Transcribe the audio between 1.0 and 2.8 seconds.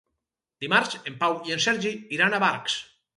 en Pau i en Sergi iran a Barx.